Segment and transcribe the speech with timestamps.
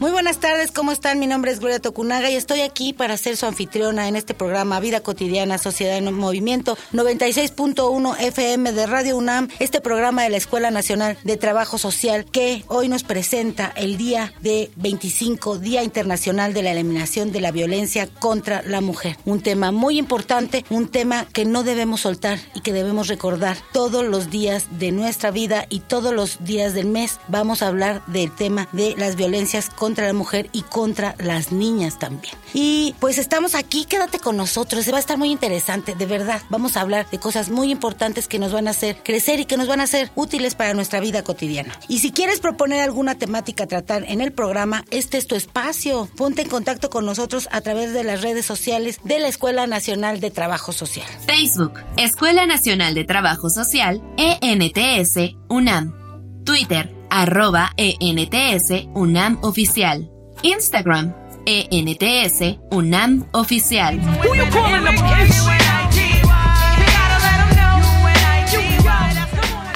[0.00, 1.18] Muy buenas tardes, ¿cómo están?
[1.18, 4.80] Mi nombre es Gloria Tocunaga y estoy aquí para ser su anfitriona en este programa
[4.80, 10.70] Vida Cotidiana, Sociedad en Movimiento 96.1 FM de Radio UNAM, este programa de la Escuela
[10.70, 16.62] Nacional de Trabajo Social que hoy nos presenta el día de 25, Día Internacional de
[16.62, 19.18] la Eliminación de la Violencia contra la Mujer.
[19.26, 24.02] Un tema muy importante, un tema que no debemos soltar y que debemos recordar todos
[24.02, 27.20] los días de nuestra vida y todos los días del mes.
[27.28, 31.50] Vamos a hablar del tema de las violencias contra contra la mujer y contra las
[31.50, 32.32] niñas también.
[32.54, 36.42] Y pues estamos aquí, quédate con nosotros, se va a estar muy interesante, de verdad.
[36.48, 39.56] Vamos a hablar de cosas muy importantes que nos van a hacer crecer y que
[39.56, 41.76] nos van a ser útiles para nuestra vida cotidiana.
[41.88, 46.08] Y si quieres proponer alguna temática a tratar en el programa, este es tu espacio.
[46.16, 50.20] Ponte en contacto con nosotros a través de las redes sociales de la Escuela Nacional
[50.20, 51.08] de Trabajo Social.
[51.26, 55.98] Facebook, Escuela Nacional de Trabajo Social, ENTS, UNAM.
[56.44, 60.08] Twitter, arroba ENTS UNAM Oficial.
[60.42, 61.14] Instagram,
[61.46, 64.00] ENTS UNAM Oficial.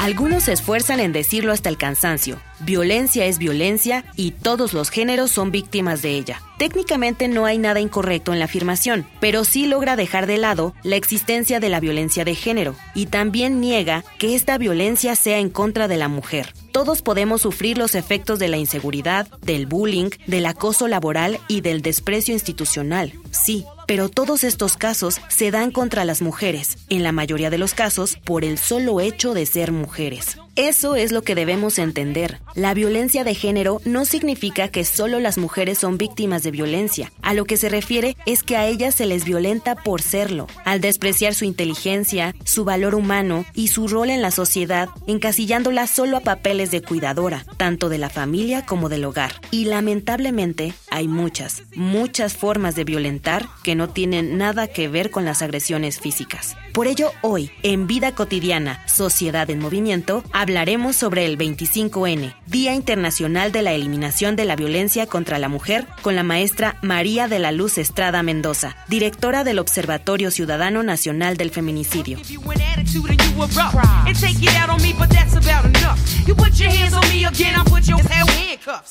[0.05, 2.39] Algunos se esfuerzan en decirlo hasta el cansancio.
[2.61, 6.43] Violencia es violencia y todos los géneros son víctimas de ella.
[6.59, 10.97] Técnicamente no hay nada incorrecto en la afirmación, pero sí logra dejar de lado la
[10.97, 15.89] existencia de la violencia de género y también niega que esta violencia sea en contra
[15.89, 16.53] de la mujer.
[16.71, 21.81] Todos podemos sufrir los efectos de la inseguridad, del bullying, del acoso laboral y del
[21.81, 23.15] desprecio institucional.
[23.31, 27.75] Sí, pero todos estos casos se dan contra las mujeres, en la mayoría de los
[27.75, 30.39] casos por el solo hecho de ser mujeres.
[30.57, 32.39] Eso es lo que debemos entender.
[32.55, 37.11] La violencia de género no significa que solo las mujeres son víctimas de violencia.
[37.23, 40.81] A lo que se refiere es que a ellas se les violenta por serlo, al
[40.81, 46.21] despreciar su inteligencia, su valor humano y su rol en la sociedad, encasillándola solo a
[46.21, 49.33] papeles de cuidadora, tanto de la familia como del hogar.
[49.51, 55.25] Y lamentablemente hay muchas, muchas formas de violentar que no tienen nada que ver con
[55.25, 56.57] las agresiones físicas.
[56.73, 63.53] Por ello, hoy, en Vida Cotidiana, Sociedad en Movimiento, hablaremos sobre el 25N, Día Internacional
[63.53, 67.53] de la Eliminación de la Violencia contra la Mujer, con la maestra María de la
[67.53, 72.19] Luz Estrada Mendoza, directora del Observatorio Ciudadano Nacional del Feminicidio.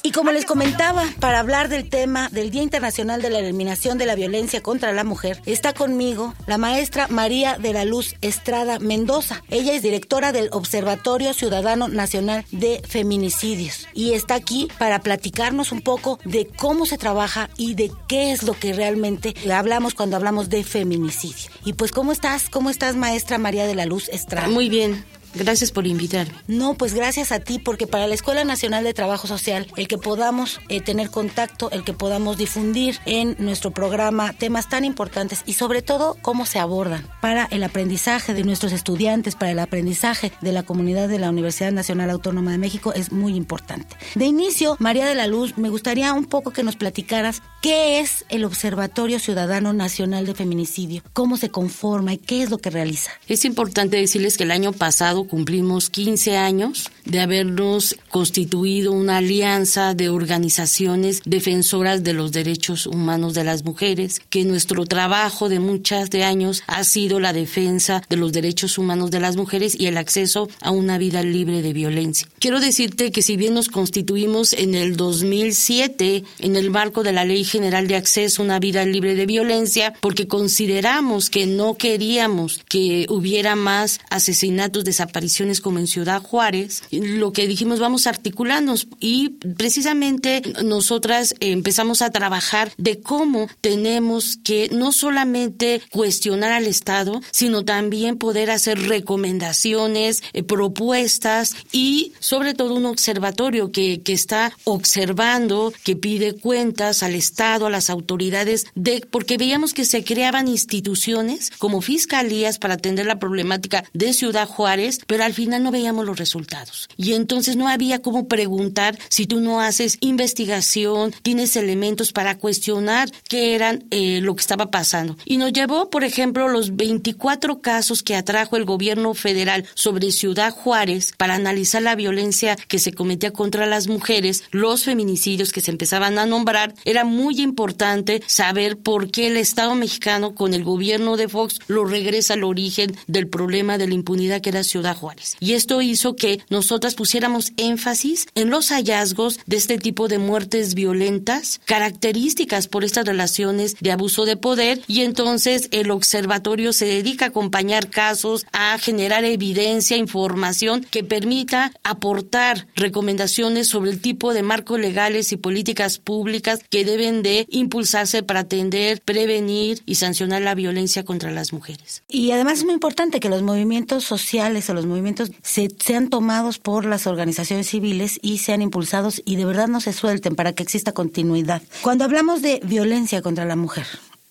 [0.04, 4.06] Y como les comentaba, para hablar del tema del Día Internacional de la Eliminación de
[4.06, 9.44] la Violencia contra la Mujer, está conmigo la maestra María de la Luz Estrada Mendoza.
[9.50, 15.82] Ella es directora del Observatorio Ciudadano Nacional de Feminicidios y está aquí para platicarnos un
[15.82, 20.50] poco de cómo se trabaja y de qué es lo que realmente hablamos cuando hablamos
[20.50, 21.52] de feminicidio.
[21.64, 22.50] Y pues, ¿cómo estás?
[22.50, 24.48] ¿Cómo estás, maestra María de la Luz Estrada?
[24.48, 25.06] Muy bien.
[25.36, 26.34] Gracias por invitarme.
[26.48, 29.98] No, pues gracias a ti, porque para la Escuela Nacional de Trabajo Social, el que
[29.98, 35.54] podamos eh, tener contacto, el que podamos difundir en nuestro programa temas tan importantes y
[35.54, 40.52] sobre todo cómo se abordan para el aprendizaje de nuestros estudiantes, para el aprendizaje de
[40.52, 43.96] la comunidad de la Universidad Nacional Autónoma de México es muy importante.
[44.16, 48.26] De inicio, María de la Luz, me gustaría un poco que nos platicaras qué es
[48.30, 53.12] el Observatorio Ciudadano Nacional de Feminicidio, cómo se conforma y qué es lo que realiza.
[53.28, 59.94] Es importante decirles que el año pasado cumplimos 15 años de habernos constituido una alianza
[59.94, 66.10] de organizaciones defensoras de los derechos humanos de las mujeres, que nuestro trabajo de muchas
[66.10, 69.98] de años ha sido la defensa de los derechos humanos de las mujeres y el
[69.98, 72.28] acceso a una vida libre de violencia.
[72.40, 77.26] Quiero decirte que si bien nos constituimos en el 2007 en el marco de la
[77.26, 82.62] Ley General de Acceso a una vida libre de violencia, porque consideramos que no queríamos
[82.68, 88.10] que hubiera más asesinatos, desapariciones, desapariciones como en Ciudad Juárez, lo que dijimos vamos a
[88.10, 88.88] articularnos.
[89.00, 97.22] Y precisamente nosotras empezamos a trabajar de cómo tenemos que no solamente cuestionar al Estado,
[97.32, 104.52] sino también poder hacer recomendaciones, eh, propuestas y sobre todo un observatorio que, que está
[104.64, 110.48] observando, que pide cuentas al Estado, a las autoridades, de, porque veíamos que se creaban
[110.48, 116.06] instituciones como fiscalías para atender la problemática de Ciudad Juárez, pero al final no veíamos
[116.06, 116.90] los resultados.
[116.98, 123.10] Y entonces no había cómo preguntar si tú no haces investigación, tienes elementos para cuestionar
[123.28, 125.18] qué eran eh, lo que estaba pasando.
[125.26, 130.52] Y nos llevó, por ejemplo, los 24 casos que atrajo el gobierno federal sobre Ciudad
[130.52, 135.72] Juárez para analizar la violencia que se cometía contra las mujeres, los feminicidios que se
[135.72, 136.74] empezaban a nombrar.
[136.86, 141.86] Era muy importante saber por qué el Estado mexicano con el gobierno de Fox lo
[141.86, 145.36] regresa al origen del problema de la impunidad que era Ciudad Juárez.
[145.40, 150.74] Y esto hizo que nosotras pusiéramos énfasis en los hallazgos de este tipo de muertes
[150.74, 157.26] violentas, características por estas relaciones de abuso de poder y entonces el observatorio se dedica
[157.26, 164.44] a acompañar casos, a generar evidencia, información que permita aportar recomendaciones sobre el tipo de
[164.44, 170.56] marcos legales y políticas públicas que deben de impulsarse para atender, prevenir y sancionar la
[170.56, 172.04] violencia contra las mujeres.
[172.08, 176.60] Y además es muy importante que los movimientos sociales o los movimientos se, sean tomados
[176.60, 180.64] por las organizaciones civiles y sean impulsados y de verdad no se suelten para que
[180.64, 181.62] exista continuidad.
[181.82, 183.86] Cuando hablamos de violencia contra la mujer,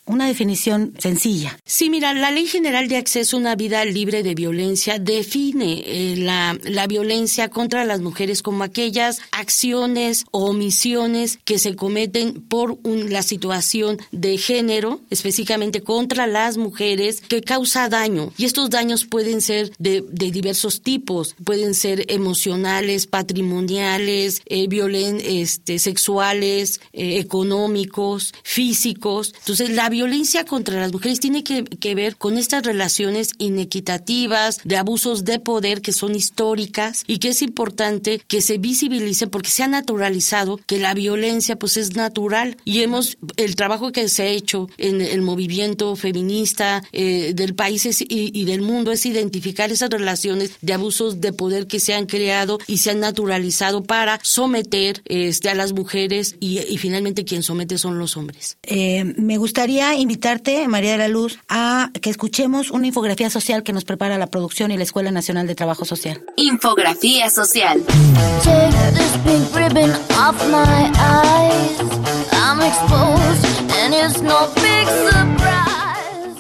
[0.07, 1.59] una definición sencilla.
[1.65, 6.17] Sí, mira, la Ley General de Acceso a una Vida Libre de Violencia define eh,
[6.17, 12.79] la, la, violencia contra las mujeres como aquellas acciones o omisiones que se cometen por
[12.85, 18.33] la situación de género, específicamente contra las mujeres, que causa daño.
[18.37, 24.69] Y estos daños pueden ser de, de diversos tipos, pueden ser emocionales, patrimoniales, eh,
[25.25, 29.35] este, sexuales, eh, económicos, físicos.
[29.39, 30.02] Entonces, la violencia
[30.47, 35.93] contra las mujeres tiene que, ver con estas relaciones inequitativas, de abusos de poder que
[35.93, 40.95] son históricas y que es importante que se visibilice porque se ha naturalizado que la
[40.95, 45.97] violencia pues es natural y hemos, el trabajo que se ha hecho en el movimiento
[45.97, 51.67] feminista eh, del país y, del mundo es identificar esas relaciones de abusos de poder
[51.67, 56.59] que se han creado y se han naturalizado para someter este, a las mujeres y,
[56.79, 58.57] finalmente quien somete son los hombres.
[58.63, 63.73] Eh, me gustaría invitarte, María de la Luz, a que escuchemos una infografía social que
[63.73, 66.23] nos prepara la producción y la Escuela Nacional de Trabajo Social.
[66.37, 67.83] Infografía social.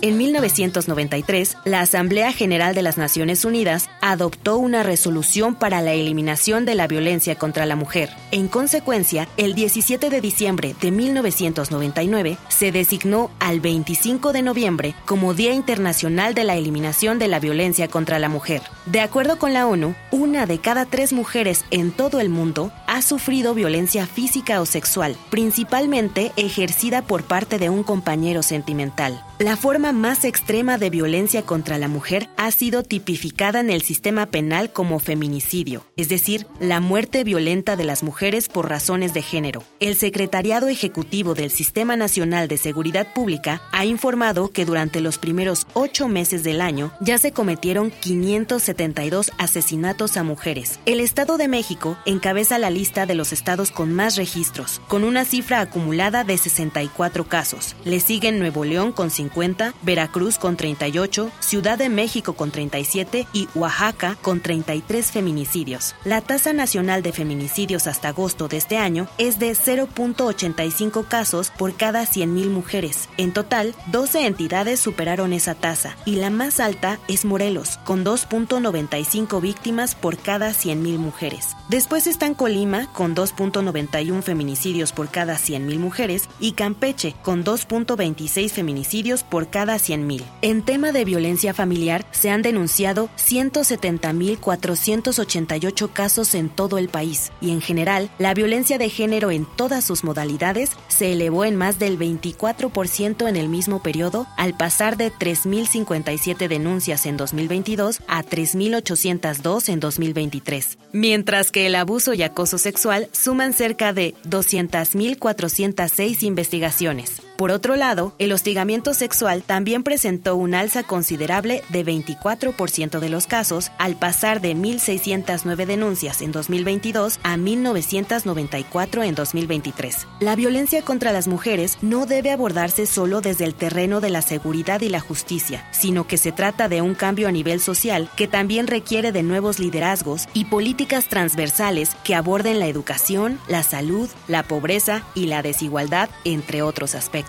[0.05, 6.65] En 1993, la Asamblea General de las Naciones Unidas adoptó una resolución para la eliminación
[6.65, 8.11] de la violencia contra la mujer.
[8.33, 15.35] En consecuencia, el 17 de diciembre de 1999 se designó al 25 de noviembre como
[15.35, 18.63] Día Internacional de la Eliminación de la Violencia contra la Mujer.
[18.87, 23.03] De acuerdo con la ONU, una de cada tres mujeres en todo el mundo ha
[23.03, 29.23] sufrido violencia física o sexual, principalmente ejercida por parte de un compañero sentimental.
[29.39, 34.27] La forma más extrema de violencia contra la mujer ha sido tipificada en el sistema
[34.27, 39.62] penal como feminicidio, es decir, la muerte violenta de las mujeres por razones de género.
[39.81, 45.67] El Secretariado Ejecutivo del Sistema Nacional de Seguridad Pública ha informado que durante los primeros
[45.75, 50.81] ocho meses del año ya se cometieron 572 asesinatos a mujeres.
[50.87, 55.25] El Estado de México encabeza la lista de los estados con más registros, con una
[55.25, 57.77] cifra acumulada de 64 casos.
[57.84, 63.48] Le siguen Nuevo León con 50 Veracruz con 38, Ciudad de México con 37 y
[63.55, 65.94] Oaxaca con 33 feminicidios.
[66.05, 71.74] La tasa nacional de feminicidios hasta agosto de este año es de 0.85 casos por
[71.74, 73.08] cada 100.000 mujeres.
[73.17, 79.41] En total, 12 entidades superaron esa tasa y la más alta es Morelos, con 2.95
[79.41, 81.56] víctimas por cada 100.000 mujeres.
[81.72, 89.22] Después están Colima, con 2.91 feminicidios por cada 100.000 mujeres, y Campeche, con 2.26 feminicidios
[89.22, 90.22] por cada 100.000.
[90.43, 97.52] En tema de violencia familiar, se han denunciado 170.488 casos en todo el país y
[97.52, 101.98] en general, la violencia de género en todas sus modalidades se elevó en más del
[101.98, 109.81] 24% en el mismo periodo, al pasar de 3.057 denuncias en 2022 a 3.802 en
[109.81, 110.76] 2023.
[110.93, 117.23] Mientras que el abuso y acoso sexual suman cerca de 200.406 investigaciones.
[117.36, 123.27] Por otro lado, el hostigamiento sexual también presentó un alza considerable de 24% de los
[123.27, 130.06] casos, al pasar de 1.609 denuncias en 2022 a 1.994 en 2023.
[130.20, 134.82] La violencia contra las mujeres no debe abordarse solo desde el terreno de la seguridad
[134.82, 138.67] y la justicia, sino que se trata de un cambio a nivel social que también
[138.67, 145.03] requiere de nuevos liderazgos y políticas transversales que aborden la educación, la salud, la pobreza
[145.15, 147.21] y la desigualdad, entre otros aspectos.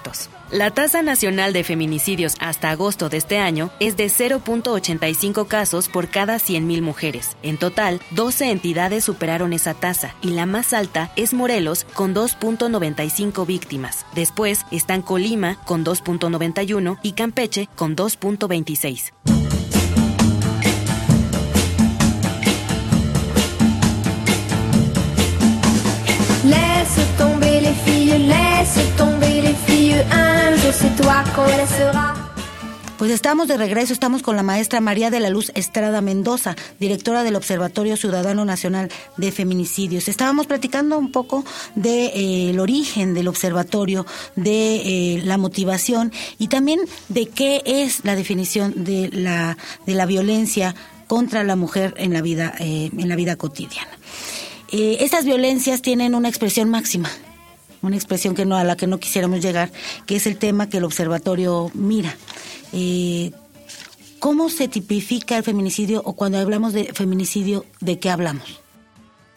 [0.52, 6.10] La tasa nacional de feminicidios hasta agosto de este año es de 0.85 casos por
[6.10, 7.38] cada 100.000 mujeres.
[7.42, 13.46] En total, 12 entidades superaron esa tasa y la más alta es Morelos con 2.95
[13.46, 14.06] víctimas.
[14.14, 19.12] Después están Colima con 2.91 y Campeche con 2.26.
[32.98, 37.24] Pues estamos de regreso, estamos con la maestra María de la Luz Estrada Mendoza, directora
[37.24, 40.08] del Observatorio Ciudadano Nacional de Feminicidios.
[40.08, 41.44] Estábamos platicando un poco
[41.76, 44.06] del de, eh, origen del observatorio,
[44.38, 44.76] de
[45.18, 46.80] eh, la motivación y también
[47.10, 50.76] de qué es la definición de la, de la violencia
[51.08, 53.92] contra la mujer en la vida, eh, en la vida cotidiana.
[54.72, 57.10] estas violencias tienen una expresión máxima,
[57.84, 59.72] una expresión que no a la que no quisiéramos llegar,
[60.08, 62.16] que es el tema que el observatorio mira.
[62.72, 63.32] Eh,
[64.20, 68.63] ¿Cómo se tipifica el feminicidio o cuando hablamos de feminicidio, de qué hablamos?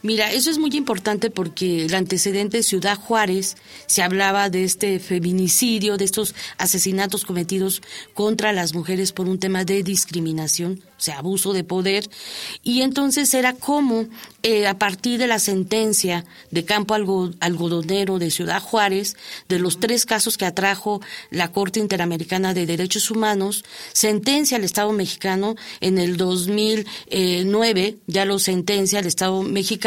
[0.02, 5.00] Mira, eso es muy importante porque el antecedente de Ciudad Juárez se hablaba de este
[5.00, 7.82] feminicidio, de estos asesinatos cometidos
[8.14, 12.08] contra las mujeres por un tema de discriminación o sea, abuso de poder.
[12.62, 14.06] Y entonces era como,
[14.42, 19.14] eh, a partir de la sentencia de Campo Algodonero de Ciudad Juárez,
[19.48, 24.92] de los tres casos que atrajo la Corte Interamericana de Derechos Humanos, sentencia al Estado
[24.92, 29.85] mexicano en el 2009, ya lo sentencia al Estado mexicano,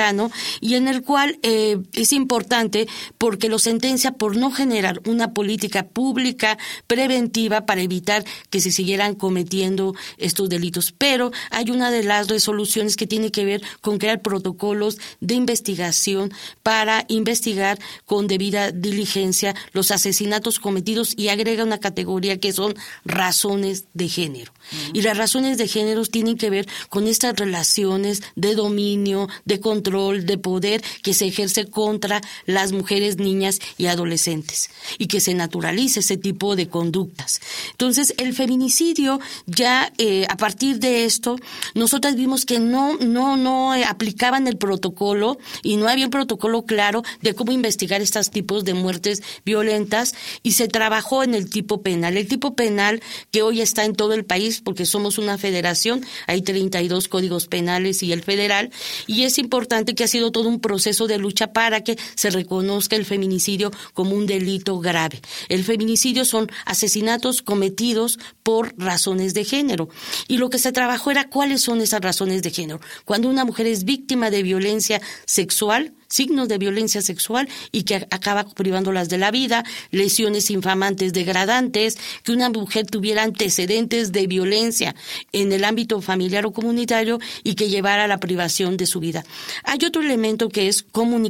[0.61, 2.87] y en el cual eh, es importante
[3.17, 9.15] porque lo sentencia por no generar una política pública preventiva para evitar que se siguieran
[9.15, 14.21] cometiendo estos delitos pero hay una de las resoluciones que tiene que ver con crear
[14.21, 16.31] protocolos de investigación
[16.63, 22.75] para investigar con debida diligencia los asesinatos cometidos y agrega una categoría que son
[23.05, 24.53] razones de género.
[24.93, 29.88] Y las razones de género tienen que ver con estas relaciones de dominio, de control,
[29.89, 34.69] de poder que se ejerce contra las mujeres, niñas y adolescentes
[34.99, 37.41] y que se naturalice ese tipo de conductas.
[37.71, 41.37] Entonces, el feminicidio ya eh, a partir de esto,
[41.73, 46.63] nosotras vimos que no, no, no eh, aplicaban el protocolo y no había un protocolo
[46.63, 51.81] claro de cómo investigar estos tipos de muertes violentas y se trabajó en el tipo
[51.81, 52.15] penal.
[52.15, 56.43] El tipo penal que hoy está en todo el país porque somos una federación, hay
[56.43, 58.71] 32 códigos penales y el federal
[59.07, 62.95] y es importante que ha sido todo un proceso de lucha para que se reconozca
[62.95, 65.21] el feminicidio como un delito grave.
[65.49, 69.89] El feminicidio son asesinatos cometidos por razones de género
[70.27, 72.79] y lo que se trabajo era cuáles son esas razones de género.
[73.05, 78.43] Cuando una mujer es víctima de violencia sexual, signos de violencia sexual y que acaba
[78.43, 84.95] privándolas de la vida, lesiones infamantes degradantes, que una mujer tuviera antecedentes de violencia
[85.31, 89.23] en el ámbito familiar o comunitario y que llevara a la privación de su vida.
[89.63, 90.85] Hay otro elemento que es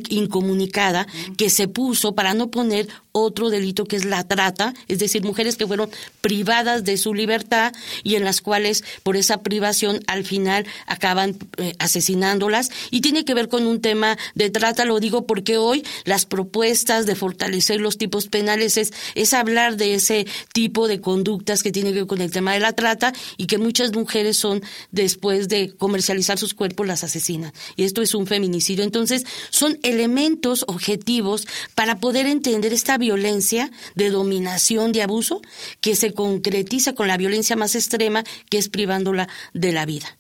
[0.09, 1.07] incomunicada
[1.37, 5.57] que se puso para no poner otro delito que es la trata, es decir, mujeres
[5.57, 5.89] que fueron
[6.21, 11.73] privadas de su libertad y en las cuales por esa privación al final acaban eh,
[11.79, 16.25] asesinándolas y tiene que ver con un tema de trata lo digo porque hoy las
[16.25, 21.71] propuestas de fortalecer los tipos penales es, es hablar de ese tipo de conductas que
[21.71, 24.61] tienen que ver con el tema de la trata y que muchas mujeres son,
[24.91, 27.51] después de comercializar sus cuerpos, las asesinan.
[27.75, 28.83] Y esto es un feminicidio.
[28.83, 35.41] Entonces, son elementos objetivos para poder entender esta violencia de dominación, de abuso,
[35.81, 40.18] que se concretiza con la violencia más extrema, que es privándola de la vida.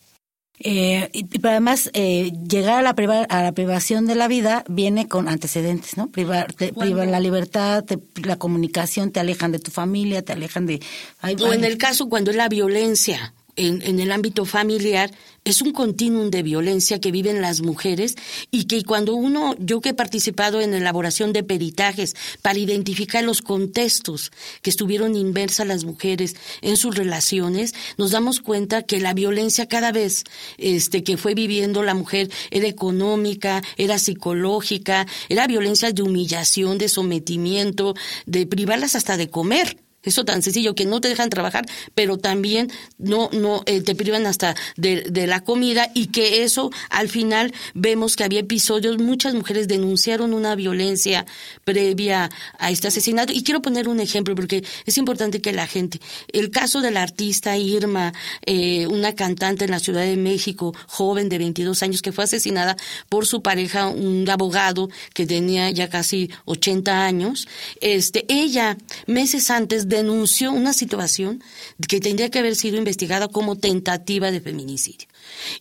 [0.59, 5.29] Eh, y, además, eh, llegar a la, a la privación de la vida viene con
[5.29, 6.07] antecedentes, ¿no?
[6.07, 7.85] Privar, te privan la libertad,
[8.23, 10.81] la comunicación, te alejan de tu familia, te alejan de...
[11.21, 15.11] o en el caso cuando es la violencia en, el ámbito familiar,
[15.43, 18.15] es un continuum de violencia que viven las mujeres
[18.51, 23.41] y que cuando uno, yo que he participado en elaboración de peritajes para identificar los
[23.41, 29.67] contextos que estuvieron inversas las mujeres en sus relaciones, nos damos cuenta que la violencia
[29.67, 30.23] cada vez
[30.57, 36.87] este, que fue viviendo la mujer era económica, era psicológica, era violencia de humillación, de
[36.87, 37.93] sometimiento,
[38.25, 39.77] de privarlas hasta de comer.
[40.03, 44.25] Eso tan sencillo que no te dejan trabajar, pero también no, no eh, te privan
[44.27, 49.33] hasta de, de, la comida y que eso al final vemos que había episodios, muchas
[49.33, 51.25] mujeres denunciaron una violencia
[51.65, 53.33] previa a este asesinato.
[53.33, 55.99] Y quiero poner un ejemplo porque es importante que la gente,
[56.31, 58.13] el caso de la artista Irma,
[58.45, 62.77] eh, una cantante en la Ciudad de México, joven de 22 años, que fue asesinada
[63.09, 67.47] por su pareja, un abogado que tenía ya casi 80 años,
[67.81, 68.77] este, ella
[69.07, 71.43] meses antes denunció una situación
[71.87, 75.07] que tendría que haber sido investigada como tentativa de feminicidio.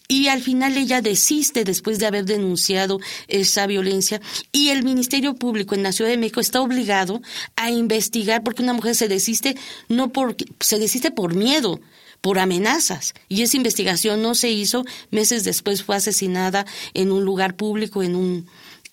[0.09, 4.21] Y al final ella desiste después de haber denunciado esa violencia
[4.53, 7.21] y el Ministerio Público en la Ciudad de México está obligado
[7.57, 9.57] a investigar porque una mujer se desiste
[9.89, 11.81] no por se desiste por miedo,
[12.21, 13.15] por amenazas.
[13.29, 14.85] Y esa investigación no se hizo.
[15.11, 18.47] Meses después fue asesinada en un lugar público, en un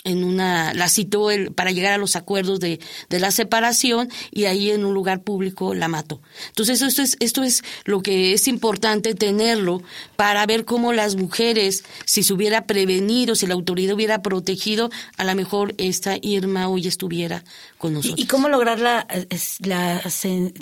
[0.05, 4.45] en una, la citó él para llegar a los acuerdos de, de, la separación y
[4.45, 6.21] ahí en un lugar público la mató.
[6.49, 9.81] Entonces esto es, esto es lo que es importante tenerlo
[10.15, 15.23] para ver cómo las mujeres, si se hubiera prevenido, si la autoridad hubiera protegido, a
[15.23, 17.43] lo mejor esta Irma hoy estuviera
[17.79, 18.19] con nosotros.
[18.19, 19.07] ¿Y cómo lograr la,
[19.59, 20.01] la,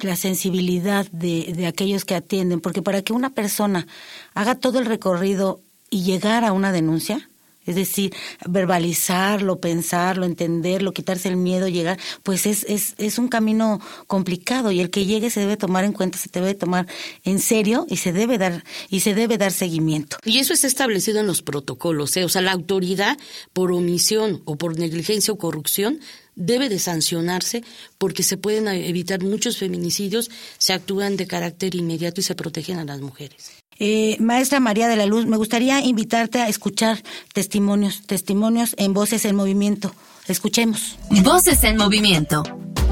[0.01, 2.61] la sensibilidad de, de aquellos que atienden?
[2.61, 3.87] Porque para que una persona
[4.33, 5.59] haga todo el recorrido
[5.89, 7.29] y llegar a una denuncia,
[7.65, 8.13] es decir,
[8.47, 14.79] verbalizarlo, pensarlo, entenderlo, quitarse el miedo, llegar, pues es, es, es un camino complicado y
[14.79, 16.87] el que llegue se debe tomar en cuenta, se debe tomar
[17.23, 20.17] en serio y se debe dar, y se debe dar seguimiento.
[20.25, 22.25] Y eso está establecido en los protocolos, ¿eh?
[22.25, 23.17] o sea, la autoridad
[23.53, 25.99] por omisión o por negligencia o corrupción
[26.35, 27.63] debe de sancionarse
[27.97, 32.85] porque se pueden evitar muchos feminicidios, se actúan de carácter inmediato y se protegen a
[32.85, 33.62] las mujeres.
[33.79, 36.97] Eh, maestra María de la Luz, me gustaría invitarte a escuchar
[37.33, 39.93] testimonios, testimonios en Voces en Movimiento.
[40.27, 40.97] Escuchemos.
[41.23, 42.43] Voces en Movimiento.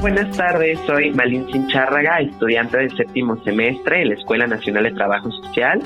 [0.02, 5.30] Buenas tardes, soy Malin Cinchárraga, estudiante del séptimo semestre en la Escuela Nacional de Trabajo
[5.30, 5.80] Social.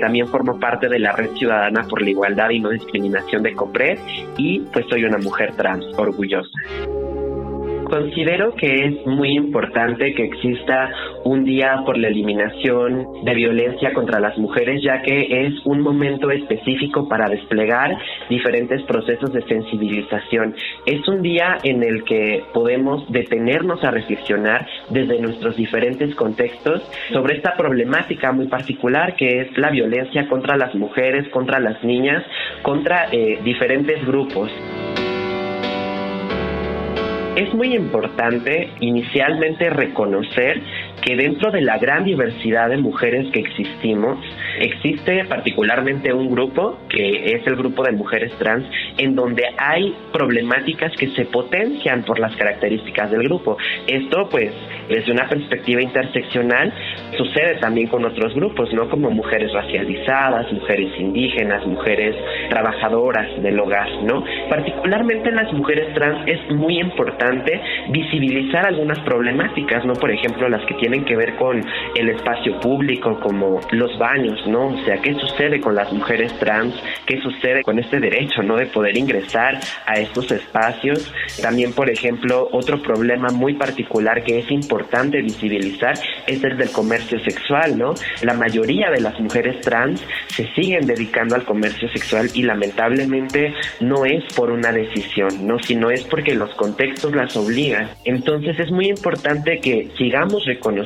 [0.00, 3.98] También formo parte de la Red Ciudadana por la Igualdad y No Discriminación de COPRED
[4.38, 6.48] y pues soy una mujer trans orgullosa.
[7.88, 10.90] Considero que es muy importante que exista
[11.24, 16.30] un día por la eliminación de violencia contra las mujeres, ya que es un momento
[16.30, 17.96] específico para desplegar
[18.28, 20.54] diferentes procesos de sensibilización.
[20.84, 27.36] Es un día en el que podemos detenernos a reflexionar desde nuestros diferentes contextos sobre
[27.36, 32.22] esta problemática muy particular que es la violencia contra las mujeres, contra las niñas,
[32.62, 34.50] contra eh, diferentes grupos.
[37.38, 40.60] Es muy importante inicialmente reconocer
[41.02, 44.18] que dentro de la gran diversidad de mujeres que existimos,
[44.60, 48.64] existe particularmente un grupo, que es el grupo de mujeres trans,
[48.96, 53.56] en donde hay problemáticas que se potencian por las características del grupo.
[53.86, 54.52] Esto, pues,
[54.88, 56.72] desde una perspectiva interseccional,
[57.16, 58.88] sucede también con otros grupos, ¿no?
[58.88, 62.16] Como mujeres racializadas, mujeres indígenas, mujeres
[62.48, 64.24] trabajadoras del hogar, ¿no?
[64.48, 69.92] Particularmente en las mujeres trans es muy importante visibilizar algunas problemáticas, ¿no?
[69.94, 71.62] Por ejemplo, las que tienen que ver con
[71.94, 74.68] el espacio público, como los baños, ¿no?
[74.68, 76.74] O sea, ¿qué sucede con las mujeres trans?
[77.06, 78.56] ¿Qué sucede con este derecho, ¿no?
[78.56, 81.12] De poder ingresar a estos espacios.
[81.42, 87.18] También, por ejemplo, otro problema muy particular que es importante visibilizar es el del comercio
[87.20, 87.94] sexual, ¿no?
[88.22, 94.06] La mayoría de las mujeres trans se siguen dedicando al comercio sexual y lamentablemente no
[94.06, 95.58] es por una decisión, ¿no?
[95.58, 97.90] Sino es porque los contextos las obligan.
[98.04, 100.77] Entonces es muy importante que sigamos reconociendo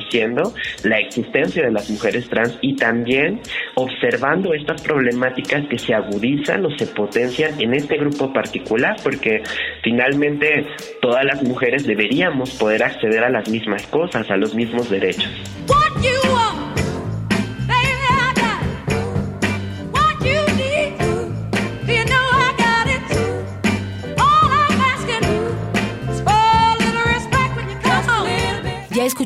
[0.83, 3.41] la existencia de las mujeres trans y también
[3.75, 9.41] observando estas problemáticas que se agudizan o se potencian en este grupo particular, porque
[9.83, 10.65] finalmente
[11.01, 15.31] todas las mujeres deberíamos poder acceder a las mismas cosas, a los mismos derechos.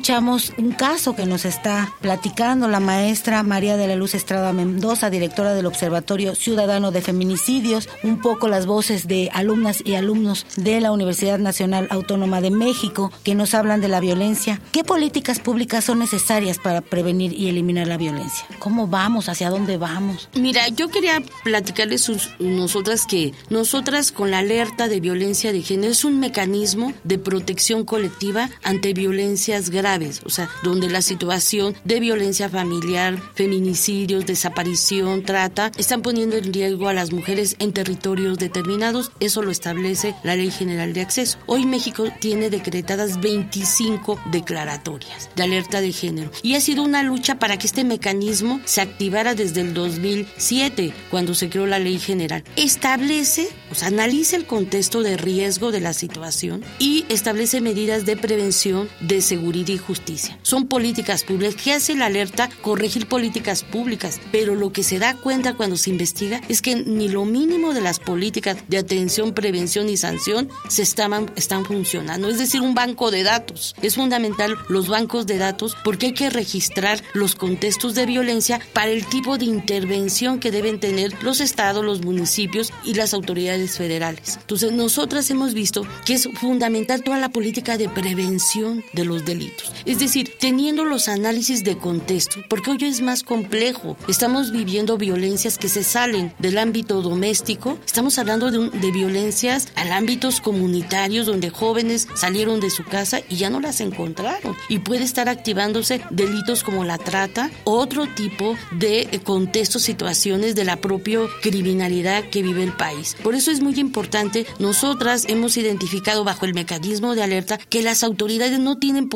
[0.07, 5.09] Escuchamos un caso que nos está platicando la maestra María de la Luz Estrada Mendoza,
[5.09, 10.79] directora del Observatorio Ciudadano de Feminicidios, un poco las voces de alumnas y alumnos de
[10.79, 14.61] la Universidad Nacional Autónoma de México que nos hablan de la violencia.
[14.71, 18.47] ¿Qué políticas públicas son necesarias para prevenir y eliminar la violencia?
[18.59, 19.27] ¿Cómo vamos?
[19.27, 20.29] ¿Hacia dónde vamos?
[20.35, 26.05] Mira, yo quería platicarles nosotras que nosotras con la alerta de violencia de género es
[26.05, 32.49] un mecanismo de protección colectiva ante violencias graves, o sea, donde la situación de violencia
[32.49, 39.11] familiar, feminicidios, desaparición, trata, están poniendo en riesgo a las mujeres en territorios determinados.
[39.19, 41.37] Eso lo establece la Ley General de Acceso.
[41.47, 47.39] Hoy México tiene decretadas 25 declaratorias de alerta de género y ha sido una lucha
[47.39, 52.43] para que este mecanismo se activara desde el 2007, cuando se creó la Ley General.
[52.55, 58.17] Establece, o sea, analiza el contexto de riesgo de la situación y establece medidas de
[58.17, 60.37] prevención, de seguridad y justicia.
[60.43, 61.55] Son políticas públicas.
[61.55, 62.49] ¿Qué hace la alerta?
[62.61, 64.19] Corregir políticas públicas.
[64.31, 67.81] Pero lo que se da cuenta cuando se investiga es que ni lo mínimo de
[67.81, 72.29] las políticas de atención, prevención y sanción se estaban, están funcionando.
[72.29, 73.75] Es decir, un banco de datos.
[73.81, 78.91] Es fundamental los bancos de datos porque hay que registrar los contextos de violencia para
[78.91, 84.37] el tipo de intervención que deben tener los estados, los municipios y las autoridades federales.
[84.41, 89.76] Entonces, nosotras hemos visto que es fundamental toda la política de prevención de los delitos.
[89.85, 93.97] Es decir, teniendo los análisis de contexto, porque hoy es más complejo.
[94.07, 100.41] Estamos viviendo violencias que se salen del ámbito doméstico, estamos hablando de, violencias al ámbitos
[100.41, 104.55] comunitarios donde jóvenes salieron de su casa y ya no las encontraron.
[104.69, 110.77] Y puede estar activándose delitos como la trata, otro tipo de contextos, situaciones de la
[110.77, 113.15] propia criminalidad que vive el país.
[113.23, 118.03] Por eso es muy importante, nosotras hemos identificado bajo el mecanismo de alerta que las
[118.03, 119.09] autoridades no tienen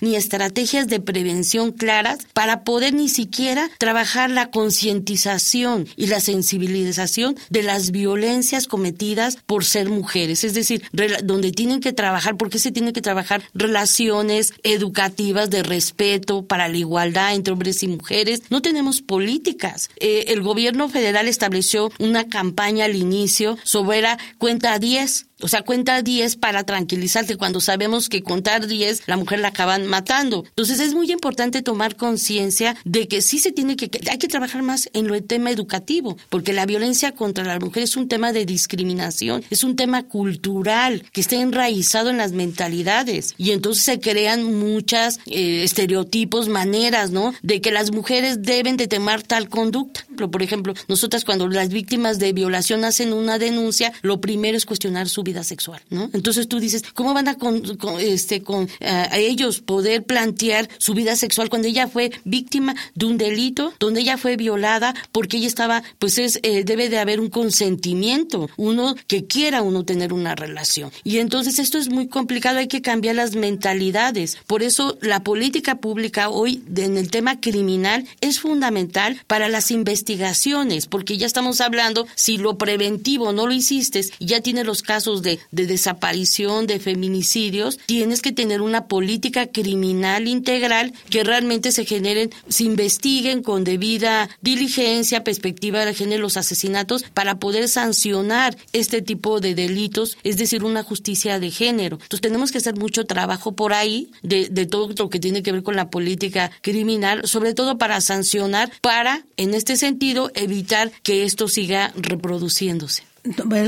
[0.00, 7.36] ni estrategias de prevención claras para poder ni siquiera trabajar la concientización y la sensibilización
[7.50, 10.44] de las violencias cometidas por ser mujeres.
[10.44, 10.82] Es decir,
[11.22, 16.76] donde tienen que trabajar, porque se tienen que trabajar relaciones educativas de respeto para la
[16.76, 18.42] igualdad entre hombres y mujeres.
[18.50, 19.90] No tenemos políticas.
[19.96, 25.62] Eh, el gobierno federal estableció una campaña al inicio sobre la cuenta 10 o sea,
[25.62, 30.44] cuenta 10 para tranquilizarte cuando sabemos que contar 10 la mujer la acaban matando.
[30.48, 34.62] Entonces es muy importante tomar conciencia de que sí se tiene que, hay que trabajar
[34.62, 38.46] más en lo tema educativo, porque la violencia contra la mujer es un tema de
[38.46, 44.42] discriminación, es un tema cultural que está enraizado en las mentalidades y entonces se crean
[44.42, 47.34] muchas eh, estereotipos, maneras, ¿no?
[47.42, 50.04] De que las mujeres deben de tomar tal conducta.
[50.16, 55.08] Por ejemplo, nosotras cuando las víctimas de violación hacen una denuncia, lo primero es cuestionar
[55.08, 56.10] su vida sexual, ¿no?
[56.12, 57.62] Entonces tú dices, ¿cómo van a con,
[58.00, 63.16] este con a ellos poder plantear su vida sexual cuando ella fue víctima de un
[63.16, 67.30] delito, donde ella fue violada porque ella estaba, pues es eh, debe de haber un
[67.30, 70.90] consentimiento, uno que quiera uno tener una relación.
[71.04, 74.38] Y entonces esto es muy complicado, hay que cambiar las mentalidades.
[74.46, 80.86] Por eso la política pública hoy en el tema criminal es fundamental para las investigaciones,
[80.86, 85.38] porque ya estamos hablando si lo preventivo no lo hiciste ya tiene los casos de,
[85.50, 92.64] desaparición, de feminicidios, tienes que tener una política criminal integral que realmente se generen, se
[92.64, 99.54] investiguen con debida diligencia, perspectiva de género los asesinatos para poder sancionar este tipo de
[99.54, 101.96] delitos, es decir, una justicia de género.
[101.96, 105.52] Entonces tenemos que hacer mucho trabajo por ahí de, de todo lo que tiene que
[105.52, 111.24] ver con la política criminal, sobre todo para sancionar, para, en este sentido, evitar que
[111.24, 113.09] esto siga reproduciéndose.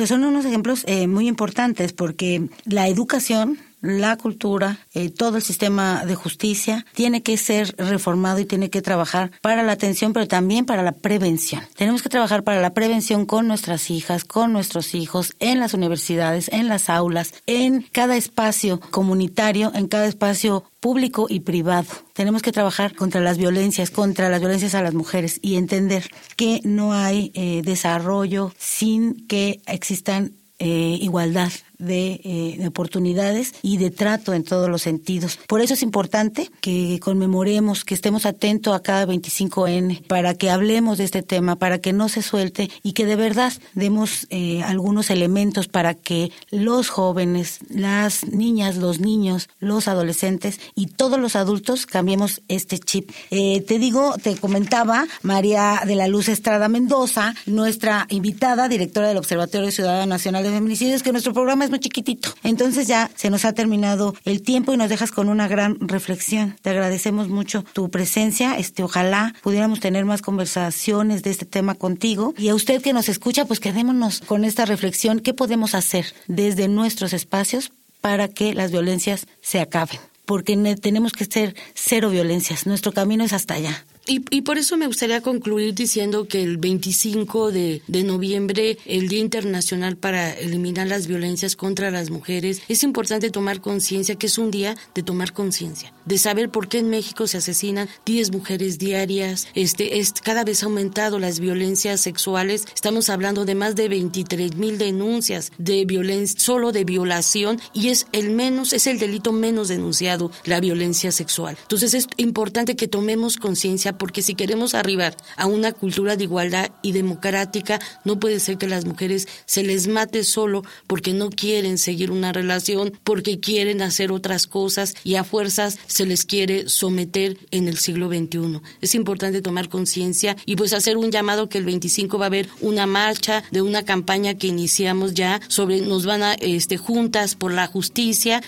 [0.07, 6.05] Son unos ejemplos eh, muy importantes porque la educación la cultura, eh, todo el sistema
[6.07, 10.65] de justicia tiene que ser reformado y tiene que trabajar para la atención, pero también
[10.65, 11.63] para la prevención.
[11.77, 16.49] Tenemos que trabajar para la prevención con nuestras hijas, con nuestros hijos, en las universidades,
[16.53, 21.89] en las aulas, en cada espacio comunitario, en cada espacio público y privado.
[22.13, 26.61] Tenemos que trabajar contra las violencias, contra las violencias a las mujeres y entender que
[26.65, 31.51] no hay eh, desarrollo sin que existan eh, igualdad
[31.89, 35.39] eh, de, oportunidades y de trato en todos los sentidos.
[35.47, 40.99] Por eso es importante que conmemoremos, que estemos atentos a cada 25N, para que hablemos
[40.99, 45.11] de este tema, para que no se suelte y que de verdad demos eh, algunos
[45.11, 51.87] elementos para que los jóvenes, las niñas, los niños, los adolescentes y todos los adultos
[51.87, 53.11] cambiemos este chip.
[53.31, 59.19] Eh, te digo, te comentaba María de la Luz Estrada Mendoza, nuestra invitada, directora del
[59.19, 62.29] Observatorio Ciudadano Nacional de Feminicidios, que nuestro programa es muy chiquitito.
[62.45, 66.57] Entonces ya se nos ha terminado el tiempo y nos dejas con una gran reflexión.
[66.61, 68.59] Te agradecemos mucho tu presencia.
[68.59, 72.35] Este, ojalá pudiéramos tener más conversaciones de este tema contigo.
[72.37, 75.21] Y a usted que nos escucha, pues quedémonos con esta reflexión.
[75.21, 79.99] ¿Qué podemos hacer desde nuestros espacios para que las violencias se acaben?
[80.27, 82.67] Porque tenemos que ser cero violencias.
[82.67, 83.85] Nuestro camino es hasta allá.
[84.05, 89.09] Y, y, por eso me gustaría concluir diciendo que el 25 de, de, noviembre, el
[89.09, 94.39] Día Internacional para Eliminar las Violencias contra las Mujeres, es importante tomar conciencia que es
[94.39, 98.79] un día de tomar conciencia, de saber por qué en México se asesinan 10 mujeres
[98.79, 103.89] diarias, este, es, cada vez ha aumentado las violencias sexuales, estamos hablando de más de
[103.89, 109.31] 23 mil denuncias de violencia, solo de violación, y es el menos, es el delito
[109.31, 111.57] menos denunciado, la violencia sexual.
[111.63, 116.71] Entonces es importante que tomemos conciencia porque si queremos arribar a una cultura de igualdad
[116.83, 121.79] y democrática, no puede ser que las mujeres se les mate solo porque no quieren
[121.79, 127.39] seguir una relación, porque quieren hacer otras cosas y a fuerzas se les quiere someter
[127.51, 128.61] en el siglo XXI.
[128.81, 132.49] Es importante tomar conciencia y pues hacer un llamado que el 25 va a haber
[132.61, 137.53] una marcha de una campaña que iniciamos ya sobre nos van a este juntas por
[137.53, 138.43] la justicia,